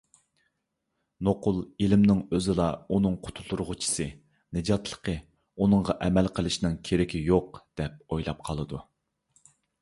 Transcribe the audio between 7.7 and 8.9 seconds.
دەپ ئويلاپ قالىدۇ.